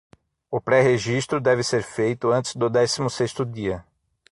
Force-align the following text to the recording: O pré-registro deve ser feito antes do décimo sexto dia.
O 0.49 0.59
pré-registro 0.59 1.39
deve 1.39 1.61
ser 1.63 1.83
feito 1.83 2.31
antes 2.31 2.55
do 2.55 2.71
décimo 2.71 3.07
sexto 3.07 3.45
dia. 3.45 3.85